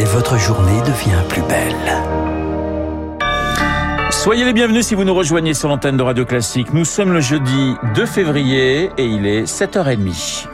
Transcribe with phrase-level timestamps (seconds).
[0.00, 1.74] et votre journée devient plus belle.
[4.10, 6.72] Soyez les bienvenus si vous nous rejoignez sur l'antenne de Radio Classique.
[6.72, 10.46] Nous sommes le jeudi 2 février et il est 7h30.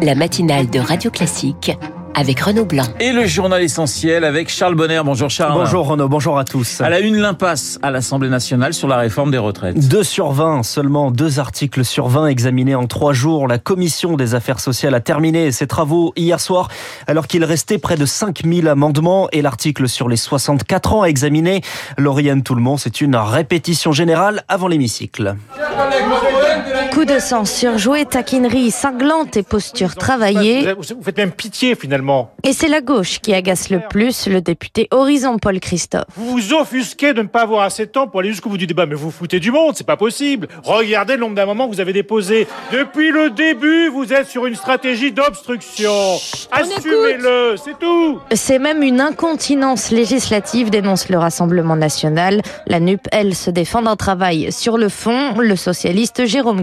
[0.00, 1.72] La matinale de Radio Classique
[2.14, 2.84] avec Renaud Blanc.
[3.00, 5.00] Et le journal essentiel avec Charles Bonner.
[5.04, 5.54] Bonjour Charles.
[5.54, 6.80] Bonjour Renaud, bonjour à tous.
[6.80, 9.88] À la une, l'impasse à l'Assemblée nationale sur la réforme des retraites.
[9.88, 13.48] 2 sur 20, seulement deux articles sur 20 examinés en trois jours.
[13.48, 16.68] La commission des affaires sociales a terminé ses travaux hier soir
[17.06, 21.62] alors qu'il restait près de 5000 amendements et l'article sur les 64 ans à examiner.
[21.98, 25.36] Lauriane Tout-le-Monde, c'est une répétition générale avant l'hémicycle.
[26.94, 30.72] Coup de sang surjoué, taquinerie cinglante et posture travaillée.
[30.74, 32.30] Vous faites même pitié finalement.
[32.44, 36.04] Et c'est la gauche qui agace le plus le député Horizon Paul Christophe.
[36.14, 38.68] Vous vous offusquez de ne pas avoir assez de temps pour aller jusqu'au bout du
[38.68, 40.46] débat, mais vous foutez du monde, c'est pas possible.
[40.62, 42.46] Regardez le nombre d'amendements que vous avez déposés.
[42.70, 45.90] Depuis le début, vous êtes sur une stratégie d'obstruction.
[46.52, 48.20] Assumez-le, c'est tout.
[48.32, 52.40] C'est même une incontinence législative, dénonce le Rassemblement national.
[52.68, 56.62] La NUP, elle, se défend d'un travail sur le fond, le socialiste Jérôme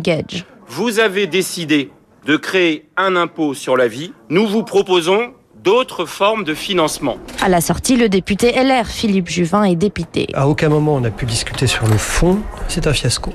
[0.67, 1.91] Vous avez décidé
[2.25, 4.13] de créer un impôt sur la vie.
[4.29, 7.17] Nous vous proposons d'autres formes de financement.
[7.41, 10.27] À la sortie, le député LR, Philippe Juvin, est dépité.
[10.33, 12.39] À aucun moment on a pu discuter sur le fond.
[12.67, 13.31] C'est un fiasco.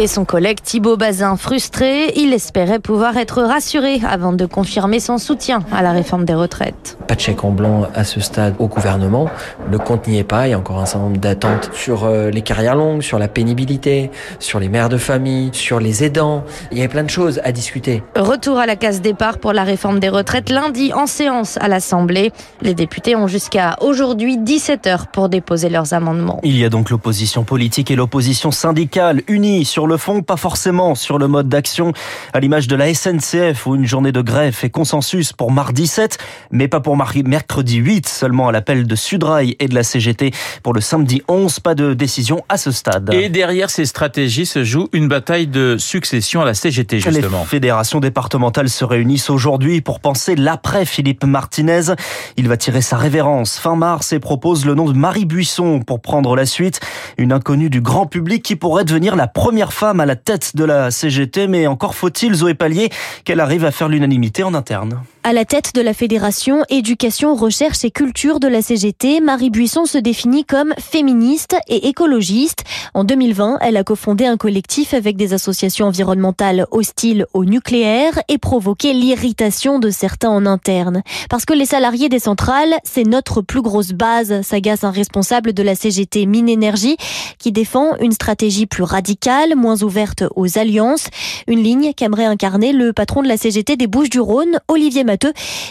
[0.00, 5.18] Et son collègue Thibault Bazin, frustré, il espérait pouvoir être rassuré avant de confirmer son
[5.18, 6.96] soutien à la réforme des retraites.
[7.06, 9.28] Pas de chèque en blanc à ce stade au gouvernement.
[9.70, 10.48] Le compte n'y est pas.
[10.48, 13.28] Il y a encore un certain nombre d'attentes sur euh, les carrières longues, sur la
[13.28, 16.44] pénibilité, sur les mères de famille, sur les aidants.
[16.72, 18.02] Il y a plein de choses à discuter.
[18.16, 22.32] Retour à la case départ pour la réforme des retraites lundi en séance à l'Assemblée.
[22.62, 26.40] Les députés ont jusqu'à aujourd'hui 17 heures pour déposer leurs amendements.
[26.42, 30.94] Il y a donc l'opposition politique et l'opposition syndicale unis sur le fond, pas forcément
[30.94, 31.92] sur le mode d'action,
[32.32, 36.18] à l'image de la SNCF où une journée de grève fait consensus pour mardi 7,
[36.50, 40.32] mais pas pour mercredi 8, seulement à l'appel de Sudrail et de la CGT.
[40.62, 43.12] Pour le samedi 11, pas de décision à ce stade.
[43.12, 47.40] Et derrière ces stratégies se joue une bataille de succession à la CGT justement.
[47.40, 51.94] Les fédérations départementales se réunissent aujourd'hui pour penser l'après Philippe Martinez.
[52.36, 56.00] Il va tirer sa révérence fin mars et propose le nom de Marie Buisson pour
[56.00, 56.80] prendre la suite.
[57.18, 60.64] Une inconnue du grand public qui pourrait devenir la première femme à la tête de
[60.64, 62.90] la CGT, mais encore faut-il, Zoé Pallier,
[63.24, 65.02] qu'elle arrive à faire l'unanimité en interne.
[65.22, 69.84] À la tête de la Fédération Éducation, Recherche et Culture de la CGT, Marie Buisson
[69.84, 72.64] se définit comme féministe et écologiste.
[72.94, 78.38] En 2020, elle a cofondé un collectif avec des associations environnementales hostiles au nucléaire et
[78.38, 81.02] provoqué l'irritation de certains en interne.
[81.28, 85.62] Parce que les salariés des centrales, c'est notre plus grosse base, s'agace un responsable de
[85.62, 86.96] la CGT Mine Énergie
[87.38, 91.08] qui défend une stratégie plus radicale, moins ouverte aux alliances.
[91.46, 95.04] Une ligne qu'aimerait incarner le patron de la CGT des Bouches-du-Rhône, Olivier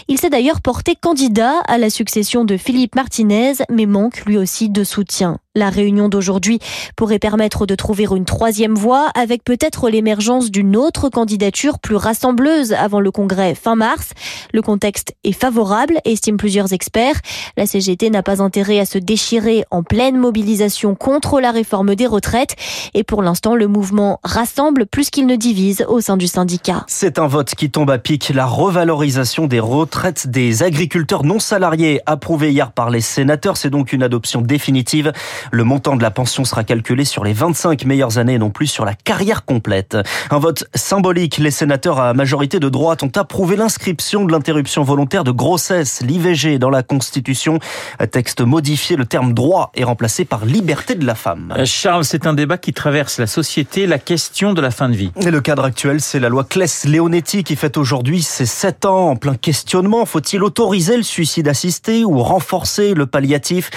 [0.08, 4.68] Il s'est d'ailleurs porté candidat à la succession de Philippe Martinez, mais manque lui aussi
[4.68, 5.38] de soutien.
[5.56, 6.60] La réunion d'aujourd'hui
[6.94, 12.72] pourrait permettre de trouver une troisième voie avec peut-être l'émergence d'une autre candidature plus rassembleuse
[12.72, 14.10] avant le congrès fin mars.
[14.52, 17.16] Le contexte est favorable, estiment plusieurs experts.
[17.56, 22.06] La CGT n'a pas intérêt à se déchirer en pleine mobilisation contre la réforme des
[22.06, 22.54] retraites
[22.94, 26.84] et pour l'instant le mouvement rassemble plus qu'il ne divise au sein du syndicat.
[26.86, 28.28] C'est un vote qui tombe à pic.
[28.32, 33.92] La revalorisation des retraites des agriculteurs non salariés approuvée hier par les sénateurs, c'est donc
[33.92, 35.12] une adoption définitive.
[35.50, 38.66] Le montant de la pension sera calculé sur les 25 meilleures années et non plus
[38.66, 39.96] sur la carrière complète.
[40.30, 41.38] Un vote symbolique.
[41.38, 46.58] Les sénateurs à majorité de droite ont approuvé l'inscription de l'interruption volontaire de grossesse, l'IVG,
[46.58, 47.58] dans la Constitution.
[47.98, 51.54] Un texte modifié, le terme droit est remplacé par liberté de la femme.
[51.56, 54.94] Euh, Charles, c'est un débat qui traverse la société, la question de la fin de
[54.94, 55.12] vie.
[55.24, 59.16] Et le cadre actuel, c'est la loi Claes-Leonetti qui fête aujourd'hui ses 7 ans en
[59.16, 60.04] plein questionnement.
[60.06, 63.70] Faut-il autoriser le suicide assisté ou renforcer le palliatif?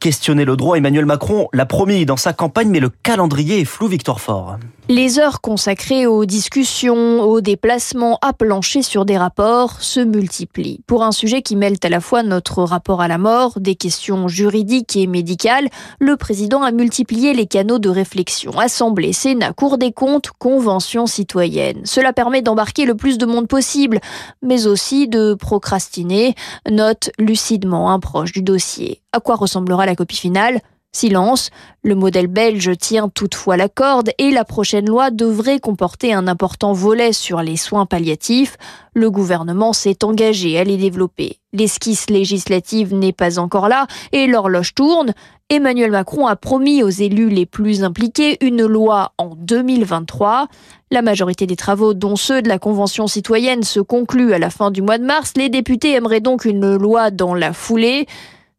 [0.00, 3.88] Questionner le droit, Emmanuel Macron l'a promis dans sa campagne, mais le calendrier est flou,
[3.88, 4.58] Victor Fort.
[4.90, 10.82] Les heures consacrées aux discussions, aux déplacements à plancher sur des rapports se multiplient.
[10.86, 14.28] Pour un sujet qui mêle à la fois notre rapport à la mort, des questions
[14.28, 15.68] juridiques et médicales,
[15.98, 18.52] le président a multiplié les canaux de réflexion.
[18.58, 21.80] Assemblée, Sénat, Cour des comptes, Convention citoyenne.
[21.84, 23.98] Cela permet d'embarquer le plus de monde possible,
[24.42, 26.34] mais aussi de procrastiner,
[26.70, 29.00] note lucidement un proche du dossier.
[29.14, 30.60] À quoi ressemblera la copie finale?
[30.92, 31.50] Silence.
[31.82, 36.72] Le modèle belge tient toutefois la corde et la prochaine loi devrait comporter un important
[36.72, 38.56] volet sur les soins palliatifs.
[38.94, 41.38] Le gouvernement s'est engagé à les développer.
[41.52, 45.12] L'esquisse législative n'est pas encore là et l'horloge tourne.
[45.50, 50.48] Emmanuel Macron a promis aux élus les plus impliqués une loi en 2023.
[50.90, 54.70] La majorité des travaux, dont ceux de la Convention citoyenne, se concluent à la fin
[54.70, 55.32] du mois de mars.
[55.36, 58.06] Les députés aimeraient donc une loi dans la foulée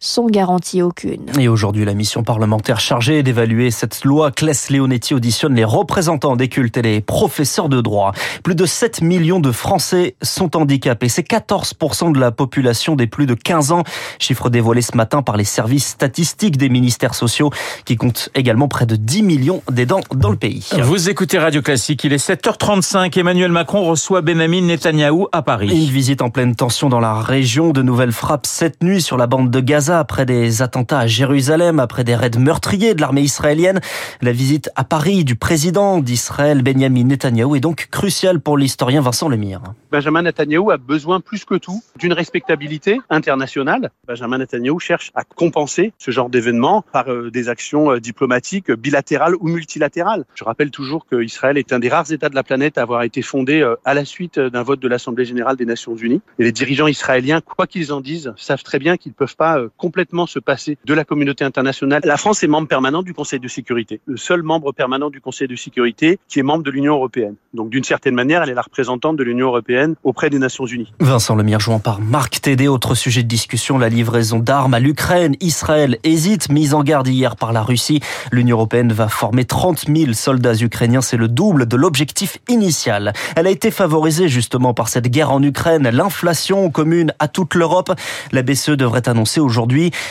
[0.02, 1.26] sans garantie aucune.
[1.38, 6.48] Et aujourd'hui, la mission parlementaire chargée d'évaluer cette loi Claes Leonetti auditionne les représentants des
[6.48, 8.14] cultes et les professeurs de droit.
[8.42, 11.10] Plus de 7 millions de Français sont handicapés.
[11.10, 13.84] C'est 14% de la population des plus de 15 ans.
[14.20, 17.50] Chiffre dévoilé ce matin par les services statistiques des ministères sociaux
[17.84, 20.70] qui comptent également près de 10 millions d'aidants dans le pays.
[20.82, 23.20] Vous écoutez Radio Classique, il est 7h35.
[23.20, 25.68] Emmanuel Macron reçoit Benjamin Netanyahou à Paris.
[25.68, 27.72] Une visite en pleine tension dans la région.
[27.72, 31.80] De nouvelles frappes cette nuit sur la bande de Gaza après des attentats à Jérusalem,
[31.80, 33.80] après des raids meurtriers de l'armée israélienne.
[34.22, 39.30] La visite à Paris du président d'Israël, Benjamin Netanyahou, est donc cruciale pour l'historien Vincent
[39.30, 39.62] Lemire.
[39.92, 43.90] Benjamin Netanyahou a besoin plus que tout d'une respectabilité internationale.
[44.08, 49.36] Benjamin Netanyahou cherche à compenser ce genre d'événements par euh, des actions euh, diplomatiques bilatérales
[49.40, 50.26] ou multilatérales.
[50.36, 53.22] Je rappelle toujours qu'Israël est un des rares États de la planète à avoir été
[53.22, 56.22] fondé euh, à la suite d'un vote de l'Assemblée générale des Nations unies.
[56.38, 59.60] Et les dirigeants israéliens, quoi qu'ils en disent, savent très bien qu'ils ne peuvent pas
[59.80, 62.02] complètement se passer de la communauté internationale.
[62.04, 65.48] La France est membre permanent du Conseil de sécurité, le seul membre permanent du Conseil
[65.48, 67.36] de sécurité qui est membre de l'Union européenne.
[67.54, 70.94] Donc d'une certaine manière, elle est la représentante de l'Union européenne auprès des Nations unies.
[71.00, 75.36] Vincent Lemire jouant par Marc Tédé, autre sujet de discussion, la livraison d'armes à l'Ukraine.
[75.40, 78.02] Israël hésite, mise en garde hier par la Russie.
[78.32, 83.14] L'Union européenne va former 30 000 soldats ukrainiens, c'est le double de l'objectif initial.
[83.38, 87.92] Elle a été favorisée justement par cette guerre en Ukraine, l'inflation commune à toute l'Europe.
[88.34, 89.69] La BCE devrait annoncer aujourd'hui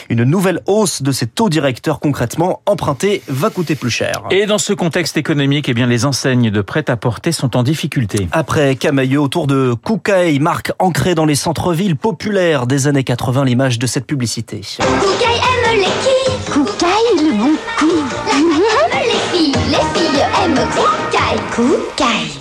[0.09, 4.23] une nouvelle hausse de ses taux directeurs concrètement empruntés va coûter plus cher.
[4.31, 8.29] Et dans ce contexte économique, eh bien, les enseignes de prêt-à-porter sont en difficulté.
[8.33, 13.79] Après Camailleux autour de Koukaï, marque ancrée dans les centres-villes populaires des années 80, l'image
[13.79, 14.61] de cette publicité.
[14.79, 16.53] Koukaï aime les quilles.
[16.53, 17.57] Koukaï, le bon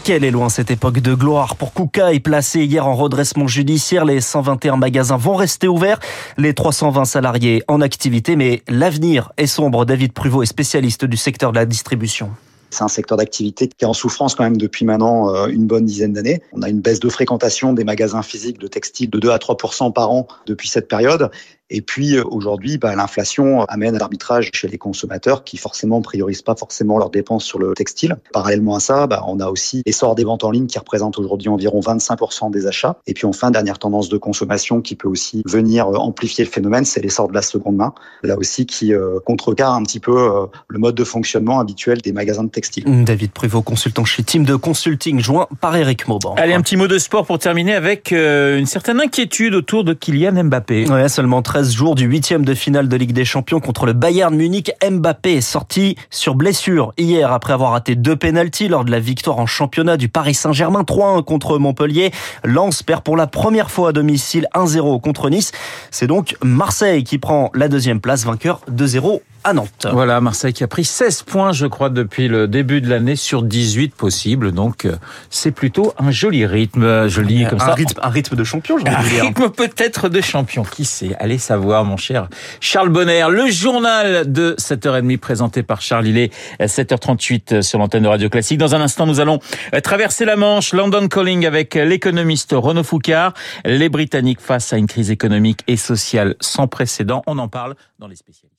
[0.04, 4.06] Quelle est loin cette époque de gloire pour Koukaï, placé hier en redressement judiciaire.
[4.06, 6.00] Les 121 magasins vont rester ouverts,
[6.38, 9.84] les 320 salariés en activité, mais l'avenir est sombre.
[9.86, 12.30] David Pruvot est spécialiste du secteur de la distribution.
[12.70, 15.86] C'est un secteur d'activité qui est en souffrance quand même depuis maintenant euh, une bonne
[15.86, 16.42] dizaine d'années.
[16.52, 19.94] On a une baisse de fréquentation des magasins physiques de textiles de 2 à 3%
[19.94, 21.32] par an depuis cette période.
[21.70, 26.42] Et puis euh, aujourd'hui, bah, l'inflation amène à l'arbitrage chez les consommateurs qui forcément priorisent
[26.42, 28.18] pas forcément leurs dépenses sur le textile.
[28.32, 31.50] Parallèlement à ça, bah, on a aussi l'essor des ventes en ligne qui représentent aujourd'hui
[31.50, 32.98] environ 25% des achats.
[33.06, 36.86] Et puis enfin, dernière tendance de consommation qui peut aussi venir euh, amplifier le phénomène,
[36.86, 37.94] c'est l'essor de la seconde main.
[38.24, 42.44] Là aussi qui euh, contrecarre un petit peu le mode de fonctionnement habituel des magasins
[42.44, 43.04] de textile.
[43.04, 46.36] David Pruvot, consultant chez Team de Consulting, joint par Eric Mauban.
[46.38, 50.44] Allez, un petit mot de sport pour terminer avec une certaine inquiétude autour de Kylian
[50.46, 50.90] Mbappé.
[50.90, 54.36] Ouais, seulement 13 jours du huitième de finale de Ligue des Champions contre le Bayern
[54.36, 54.72] Munich.
[54.88, 59.40] Mbappé est sorti sur blessure hier après avoir raté deux pénalties lors de la victoire
[59.40, 62.12] en championnat du Paris Saint-Germain 3-1 contre Montpellier.
[62.44, 65.52] Lens perd pour la première fois à domicile 1-0 contre Nice.
[65.92, 69.88] C'est donc Marseille qui prend la deuxième place, vainqueur 2-0 à Nantes.
[69.90, 73.44] Voilà, Marseille qui a pris 16 points, je crois, depuis le début de l'année sur
[73.44, 74.52] 18 possibles.
[74.52, 74.98] Donc, euh,
[75.30, 77.08] c'est plutôt un joli rythme.
[77.08, 77.74] Je lis comme un ça.
[77.74, 80.64] Rythme, un rythme de champion, Un rythme peut-être de champion.
[80.64, 82.28] Qui sait Allez savoir, mon cher
[82.60, 83.26] Charles Bonner.
[83.30, 86.08] Le journal de 7h30 présenté par Charles.
[86.08, 88.58] Il est 7h38 sur l'antenne de Radio Classique.
[88.58, 89.40] Dans un instant, nous allons
[89.82, 90.74] traverser la Manche.
[90.74, 93.34] London Calling avec l'économiste Renaud Foucard.
[93.64, 97.22] Les Britanniques face à une crise économique et sociale sans précédent.
[97.28, 98.57] On en parle dans les spécialistes.